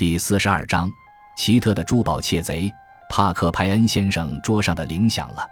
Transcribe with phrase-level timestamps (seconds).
[0.00, 0.90] 第四十二章，
[1.36, 2.72] 奇特的珠宝窃贼
[3.10, 5.46] 帕克派恩先生桌上的铃响了。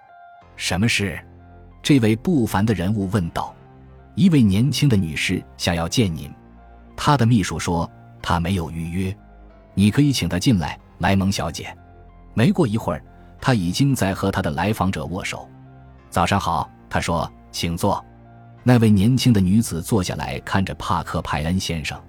[0.57, 1.23] 什么事？
[1.83, 3.55] 这位不凡的人物问道。
[4.15, 6.33] 一位年轻的女士想要见您。
[6.97, 7.87] 她的秘书说
[8.23, 9.15] 她没有预约。
[9.75, 11.77] 你可以请她进来，莱蒙小姐。
[12.33, 13.05] 没过一会儿，
[13.43, 15.47] 她已经在和她的来访者握手。
[16.09, 18.03] 早上好，她说，请坐。
[18.63, 22.03] 那位年轻的女子坐下来，看着帕克派恩先生。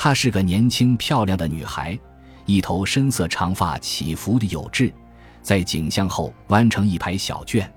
[0.00, 1.98] 她是个年轻漂亮的女孩，
[2.46, 4.94] 一头深色长发起伏的有致，
[5.42, 7.68] 在颈项后弯成一排小卷，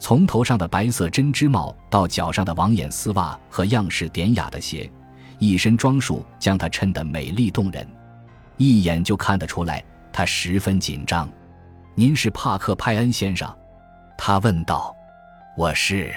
[0.00, 4.90] 从头上的白色针织帽到脚上的网眼丝袜和样式典雅的鞋，
[5.38, 7.86] 一身装束将她衬得美丽动人，
[8.56, 9.80] 一眼就看得出来
[10.12, 11.30] 她十分紧张。
[11.94, 13.48] 您是帕克派恩先生？
[14.18, 14.92] 他问道。
[15.56, 16.12] 我是，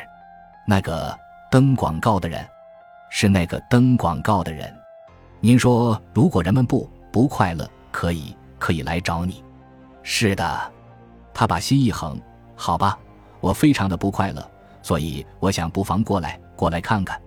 [0.68, 1.16] 那个
[1.52, 2.44] 登广告的人，
[3.12, 4.76] 是那个登广告的人。
[5.40, 9.44] 您说，如果人们不不快乐，可以可以来找你。
[10.02, 10.74] 是的，
[11.34, 12.20] 他把心一横，
[12.56, 12.98] 好吧，
[13.42, 14.44] 我非常的不快乐，
[14.82, 17.22] 所以我想不妨过来过来看看。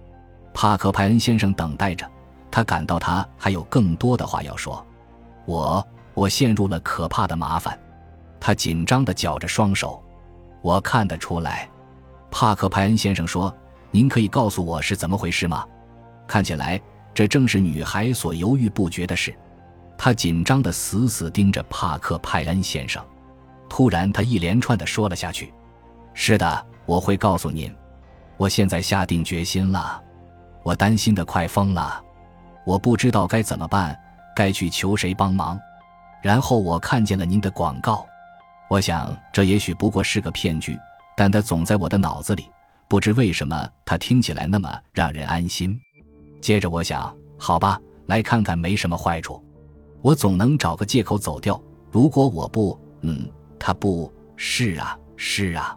[0.53, 2.09] 帕克派恩先生等待着，
[2.51, 4.85] 他感到他还有更多的话要说。
[5.45, 7.79] 我我陷入了可怕的麻烦，
[8.41, 10.03] 他紧张的绞着双手。
[10.61, 11.69] 我看得出来，
[12.31, 13.55] 帕克派恩先生说
[13.93, 15.65] ：“您可以告诉我是怎么回事吗？”
[16.27, 16.81] 看起来。
[17.19, 19.35] 这正是女孩所犹豫不决的事，
[19.97, 23.05] 她紧张的死死盯着帕克派恩先生。
[23.69, 25.53] 突然，她一连串的说了下去
[26.15, 27.75] ：“是的，我会告诉您。
[28.37, 30.01] 我现在下定决心了。
[30.63, 32.01] 我担心的快疯了，
[32.65, 33.99] 我不知道该怎么办，
[34.37, 35.59] 该去求谁帮忙。
[36.23, 38.07] 然后我看见了您的广告，
[38.71, 40.79] 我想这也许不过是个骗局，
[41.17, 42.49] 但它总在我的脑子里，
[42.87, 45.77] 不知为什么它听起来那么让人安心。”
[46.41, 49.43] 接着我想，好吧，来看看没什么坏处，
[50.03, 51.61] 我总能找个借口走掉。
[51.91, 55.77] 如果我不，嗯，他不是啊，是啊，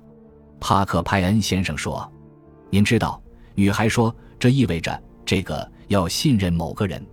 [0.60, 2.10] 帕克派恩先生说，
[2.70, 3.22] 您知道，
[3.56, 7.06] 女孩说，这意味着这个要信任某个人，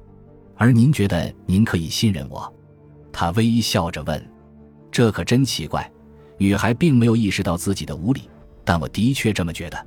[0.57, 2.53] 而您觉得您可以信任我？
[3.13, 4.33] 他微笑着问，
[4.91, 5.91] 这可真奇怪。
[6.37, 8.31] 女孩并没有意识到自己的无礼，
[8.65, 9.87] 但我的确这么觉得。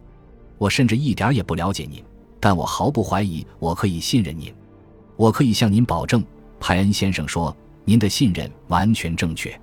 [0.57, 2.03] 我甚至一点也不了解您。
[2.41, 4.53] 但我毫不怀疑，我可以信任您。
[5.15, 6.21] 我可以向您保证，
[6.59, 9.57] 派恩先生说，您的信任完全正确。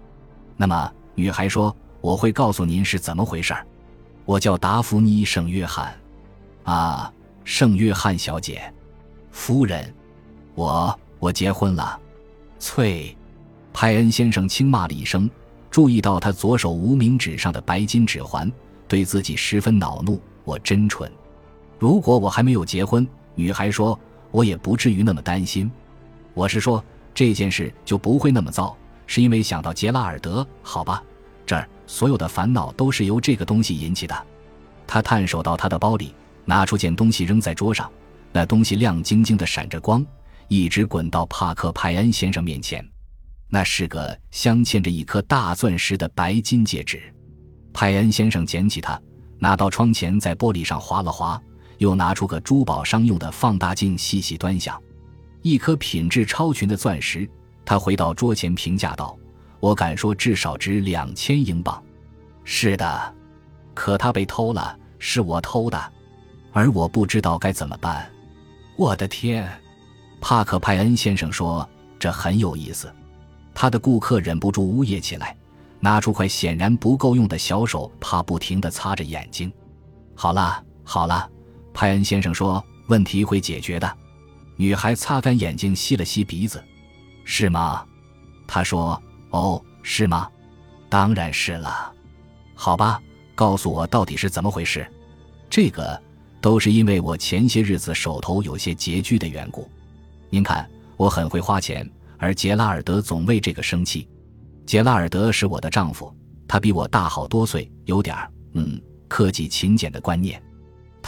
[0.56, 3.66] 那么，女孩说，我会告诉您是怎么回事儿。
[4.24, 5.92] 我叫达芙妮·圣约翰。
[6.62, 7.12] 啊，
[7.44, 8.72] 圣约翰小姐，
[9.32, 9.92] 夫人，
[10.54, 11.98] 我我结婚了。
[12.60, 13.16] 翠，
[13.72, 15.28] 派恩先生轻骂了一声，
[15.70, 18.52] 注意到他左手无名指上的白金指环，
[18.86, 20.20] 对自己十分恼怒。
[20.44, 21.10] 我真蠢。
[21.78, 23.98] 如果我还没有结婚，女孩说，
[24.32, 25.70] 我也不至于那么担心。
[26.34, 26.84] 我是说，
[27.14, 31.02] 这件事就不会那么糟，是因为想到杰拉尔德，好吧？
[31.46, 34.26] 这儿所有的烦恼都是由这个东西引起的。
[34.86, 37.90] 他探手到他的包里，拿出件东西扔在桌上，
[38.32, 40.04] 那东西亮晶晶的闪着光，
[40.48, 42.84] 一直滚到帕克派恩先生面前。
[43.48, 47.02] 那是个镶嵌着一颗大钻石的白金戒指。
[47.72, 49.00] 派恩先生捡起它，
[49.38, 51.40] 拿到窗前，在玻璃上划了划。
[51.78, 54.80] 又拿出个珠宝商用的放大镜，细细端详，
[55.42, 57.28] 一颗品质超群的钻石。
[57.64, 59.16] 他回到桌前，评价道
[59.60, 61.82] ：“我敢说，至少值两千英镑。”
[62.44, 63.14] 是的，
[63.74, 65.92] 可它被偷了，是我偷的，
[66.52, 68.10] 而我不知道该怎么办。
[68.76, 69.48] 我的天！
[70.20, 71.68] 帕克派恩先生说
[71.98, 72.92] ：“这很有意思。”
[73.54, 75.36] 他的顾客忍不住呜咽起来，
[75.78, 79.52] 拿出块显然不够用的小手帕，不停地擦着眼睛。
[80.14, 81.28] 好了，好了。
[81.78, 83.96] 派恩先生说：“问题会解决的。”
[84.58, 86.60] 女孩擦干眼睛，吸了吸鼻子
[87.22, 87.86] ，“是吗？”
[88.48, 89.00] 他说
[89.30, 90.28] ：“哦，是吗？
[90.88, 91.92] 当然是了。
[92.56, 93.00] 好吧，
[93.36, 94.84] 告诉我到底是怎么回事。
[95.48, 96.02] 这个
[96.40, 99.70] 都是因为我前些日子手头有些拮据的缘故。
[100.30, 104.08] 您看，我很会花钱，而杰拉尔德总为这个生气。
[104.66, 106.12] 杰拉尔德是我的丈夫，
[106.48, 110.42] 他比我大好多岁，有点儿嗯，克己勤俭的观念。”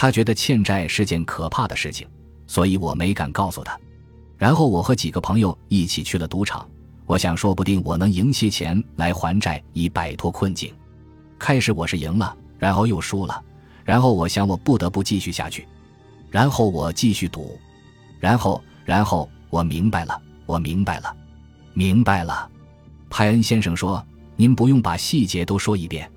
[0.00, 2.08] 他觉得欠债是件可怕的事情，
[2.46, 3.78] 所以我没敢告诉他。
[4.38, 6.66] 然后我和几个朋友一起去了赌场，
[7.04, 10.72] 我想说不定我能赢些钱来还债，以摆脱困境。
[11.38, 13.44] 开始我是赢了，然后又输了，
[13.84, 15.68] 然后我想我不得不继续下去，
[16.30, 17.60] 然后我继续赌，
[18.18, 21.14] 然后，然后我明白了，我明白了，
[21.74, 22.50] 明白了。
[23.10, 24.02] 派恩先生说
[24.34, 26.10] ：“您不用把细节都说一遍。”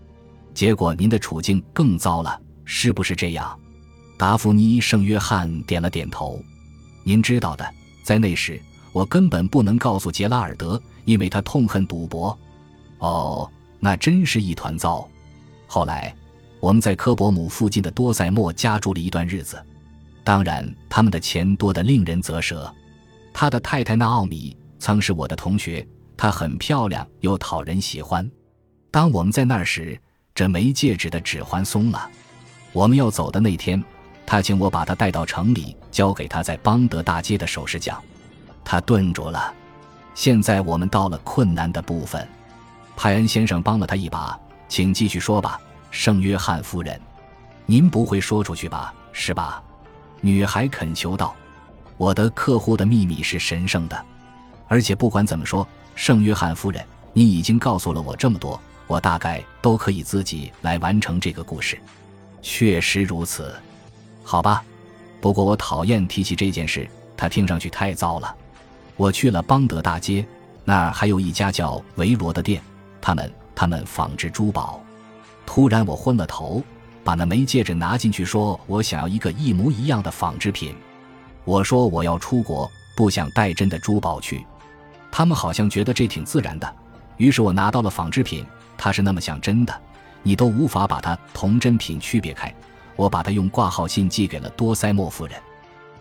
[0.56, 3.59] 结果您的处境更糟了，是不是这样？
[4.23, 6.41] 达芙妮·圣约翰点了点头。
[7.03, 7.73] 您知道的，
[8.05, 8.57] 在那时，
[8.93, 12.39] 我根本不能告诉杰拉尔德，因为他痛恨赌博。
[12.99, 15.05] 哦，那真是一团糟。
[15.67, 16.15] 后来，
[16.61, 19.61] 我们在科伯姆附近的多塞莫家住了一段日子。
[20.23, 22.73] 当然，他们的钱多得令人啧舌。
[23.33, 25.85] 他的太太纳奥米曾是我的同学，
[26.15, 28.31] 她很漂亮又讨人喜欢。
[28.89, 29.99] 当我们在那儿时，
[30.33, 32.09] 这枚戒指的指环松了。
[32.71, 33.83] 我们要走的那天，
[34.25, 38.01] 他请我把他带到城里，交给他在邦德大街的首饰匠。
[38.63, 39.53] 他顿住了。
[40.15, 42.27] 现在我们到了困难的部分。
[42.95, 44.39] 派恩先生帮了他一把，
[44.69, 45.59] 请继续说吧，
[45.89, 46.99] 圣约翰夫人。
[47.65, 48.93] 您不会说出去吧？
[49.11, 49.61] 是吧？
[50.21, 51.35] 女孩恳求道。
[51.97, 54.05] 我的客户的秘密是神圣的，
[54.67, 56.83] 而且不管怎么说，圣约翰夫人，
[57.13, 58.59] 你已经告诉了我这么多。
[58.85, 61.79] 我大概都可以自己来完成这个故事，
[62.41, 63.55] 确实如此，
[64.23, 64.63] 好吧。
[65.21, 68.35] 不过我讨厌提起这件事，它听上去太糟了。
[68.97, 70.25] 我去了邦德大街，
[70.65, 72.61] 那儿还有一家叫维罗的店，
[73.01, 74.81] 他们他们仿制珠宝。
[75.45, 76.63] 突然我昏了头，
[77.03, 80.75] 把那枚戒指拿进去，说我想要一个一模一样的仿制品。
[81.45, 84.45] 我说我要出国，不想带真的珠宝去。
[85.11, 86.75] 他们好像觉得这挺自然的，
[87.17, 88.45] 于是我拿到了仿制品。
[88.77, 89.81] 它是那么像真的，
[90.23, 92.53] 你都无法把它同真品区别开。
[92.95, 95.36] 我把它用挂号信寄给了多塞莫夫人，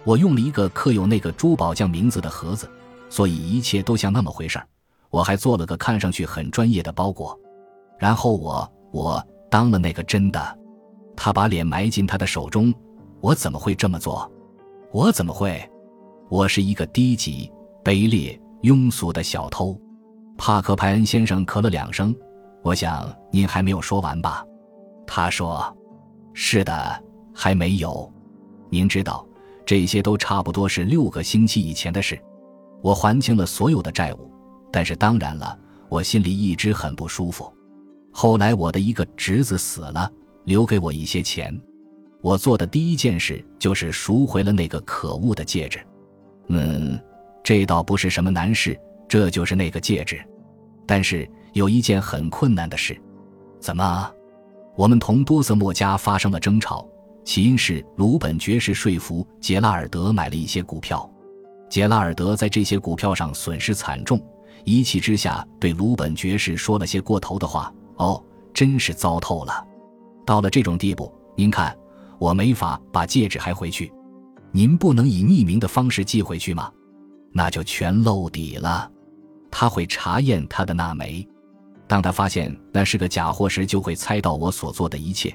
[0.05, 2.71] 我用了一个刻有那个珠宝匠名字的盒子，
[3.09, 4.67] 所以一切都像那么回事儿。
[5.11, 7.39] 我还做了个看上去很专业的包裹，
[7.99, 10.59] 然后我我当了那个真的。
[11.15, 12.73] 他把脸埋进他的手中。
[13.21, 14.29] 我怎么会这么做？
[14.91, 15.62] 我怎么会？
[16.29, 17.49] 我是一个低级、
[17.85, 19.79] 卑劣、庸俗的小偷。
[20.37, 22.12] 帕克派恩先生咳了两声。
[22.62, 24.44] 我想您还没有说完吧？
[25.06, 25.73] 他说
[26.34, 28.11] ：“是的，还没有。
[28.70, 29.26] 您知道，
[29.64, 32.19] 这些都差不多是六个星期以前的事。
[32.81, 34.31] 我还清了所有的债务，
[34.73, 35.58] 但是当然了，
[35.88, 37.52] 我心里一直很不舒服。
[38.11, 40.11] 后来我的一个侄子死了，
[40.44, 41.58] 留给我一些钱。
[42.20, 45.81] 我做的第一件事就是赎回了那个可恶的戒指。
[46.49, 46.99] 嗯，
[47.43, 50.23] 这倒不是什么难事，这就是那个戒指。
[50.87, 52.99] 但是……”有一件很困难的事，
[53.61, 54.11] 怎么？
[54.76, 56.86] 我们同多瑟莫家发生了争吵，
[57.24, 61.08] 起因是鲁本爵士说服杰拉尔德买了一些股票，
[61.69, 64.20] 杰拉尔德在这些股票上损失惨重，
[64.64, 67.72] 一气之下对鲁本爵士说了些过头的话。
[67.96, 68.20] 哦，
[68.52, 69.64] 真是糟透了！
[70.26, 71.76] 到了这种地步，您看，
[72.19, 73.92] 我没法把戒指还回去，
[74.50, 76.72] 您不能以匿名的方式寄回去吗？
[77.32, 78.90] 那就全露底了，
[79.50, 81.26] 他会查验他的那枚。
[81.93, 85.31] 当他发现那是个假货时，就会猜到我所做的一切。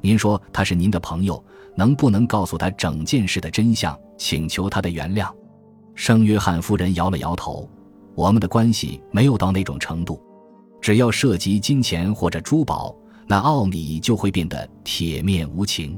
[0.00, 1.40] 您说他是您的朋友，
[1.76, 5.32] 能不能告诉他整件事的真相，请求他的原谅？
[5.94, 7.70] 圣约翰夫人摇了摇头。
[8.16, 10.20] 我们的关系没有到那种程度。
[10.80, 12.92] 只要涉及金钱或者珠宝，
[13.28, 15.96] 那奥米就会变得铁面无情。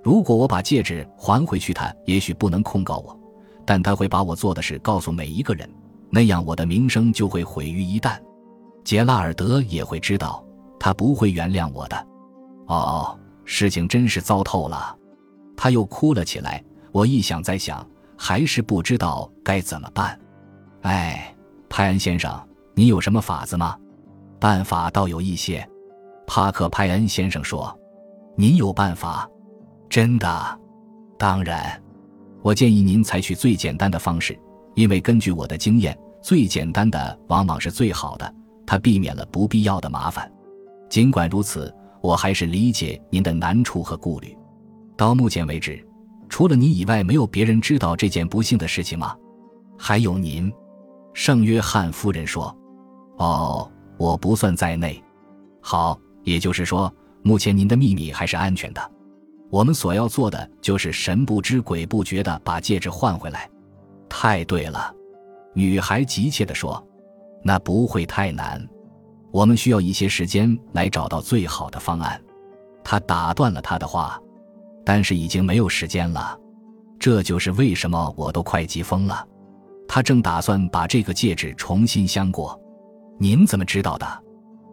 [0.00, 3.20] 如果我把戒指还回去，他也许不能控告我，
[3.66, 5.68] 但他会把我做的事告诉每一个人，
[6.08, 8.16] 那样我的名声就会毁于一旦。
[8.84, 10.44] 杰拉尔德也会知道，
[10.78, 12.06] 他不会原谅我的。
[12.66, 14.96] 哦，事情真是糟透了。
[15.56, 16.62] 他又哭了起来。
[16.92, 17.86] 我一想再想，
[18.16, 20.18] 还是不知道该怎么办。
[20.82, 21.32] 哎，
[21.68, 22.36] 派恩先生，
[22.74, 23.76] 你有什么法子吗？
[24.40, 25.64] 办法倒有一些。
[26.26, 27.72] 帕克派恩先生说
[28.36, 29.28] ：“您有办法？
[29.88, 30.58] 真的？
[31.16, 31.80] 当然。
[32.42, 34.36] 我建议您采取最简单的方式，
[34.74, 38.34] 因为根据我的经验，最简单的往往是最好的。”
[38.70, 40.30] 他避免了不必要的麻烦，
[40.88, 44.38] 尽管如此，我还是理解您的难处和顾虑。
[44.96, 45.84] 到目前为止，
[46.28, 49.16] 除了你以外，没有别人知道这件不幸的事情吗？
[49.76, 50.52] 还有您，
[51.14, 52.56] 圣约翰夫人说
[53.18, 55.02] ：“哦，我不算在内。
[55.60, 58.92] 好，也就是说，目前您的秘密还是安全的。
[59.50, 63.50] 我们所要做的就是神不知鬼不觉地把戒指换回来。”
[64.08, 64.94] 太对了，
[65.54, 66.80] 女孩急切地说。
[67.42, 68.64] 那不会太难，
[69.30, 72.20] 我们需要一些时间来找到最好的方案。
[72.84, 74.20] 他打断了他的话，
[74.84, 76.38] 但是已经没有时间了。
[76.98, 79.26] 这就是为什么我都快急疯了。
[79.88, 82.58] 他正打算把这个戒指重新镶过。
[83.18, 84.06] 您怎么知道的？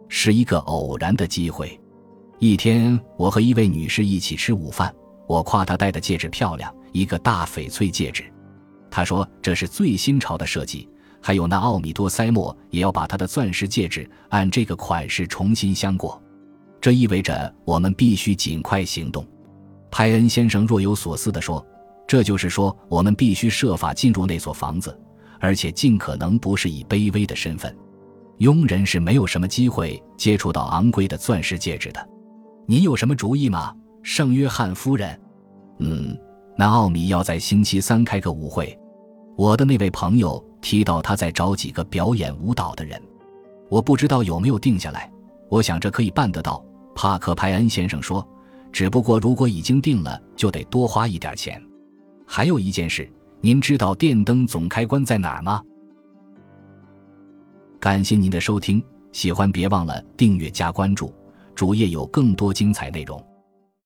[0.08, 1.78] 是一个偶然的机会。
[2.38, 4.94] 一天，我和一位女士一起吃午饭，
[5.26, 8.24] 我夸她戴的戒指漂亮，一个大翡翠戒指。
[8.90, 10.88] 她说这是最新潮的设计。
[11.20, 16.20] 还有那奥米多塞莫也要把他的钻石戒指按这个款式重新镶过，
[16.80, 19.26] 这意味着我们必须尽快行动。
[19.90, 21.64] 派恩先生若有所思地说
[22.06, 24.98] ：“这就是说，我们必须设法进入那所房子，
[25.40, 27.74] 而且尽可能不是以卑微的身份。
[28.38, 32.08] 佣人是没有什么机会接触到昂贵的钻石戒指的。
[32.66, 35.20] 你有什么主意吗，圣约翰夫人？
[35.80, 36.16] 嗯，
[36.56, 38.78] 那奥米要在星期三开个舞会。
[39.36, 43.00] 我的那位朋友提到他在找几个表演舞蹈的人，
[43.68, 45.10] 我不知道有没有定下来。
[45.48, 46.64] 我想这可以办得到。
[46.94, 48.26] 帕克派恩先生说
[48.72, 51.62] ：“只不过如果已经定了，就得多花一点钱。”
[52.26, 53.10] 还有一件事，
[53.40, 55.62] 您知道电灯总开关在哪儿吗？
[57.78, 61.14] 感谢您的收听，喜欢别忘了订阅加关注。
[61.54, 63.24] 主页有更多精彩内容。